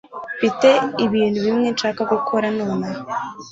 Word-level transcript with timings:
mfite 0.35 0.69
ibintu 1.05 1.37
bimwe 1.45 1.67
nshaka 1.75 2.01
gukora 2.11 2.45
nonaha 2.57 3.01